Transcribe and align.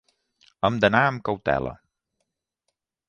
Hem 0.69 0.79
d'anar 0.85 1.01
amb 1.09 1.23
cautela. 1.29 1.75